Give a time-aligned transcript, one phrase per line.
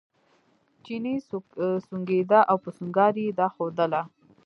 [0.83, 1.13] چیني
[1.87, 4.01] سونګېده او په سونګاري یې دا ښودله.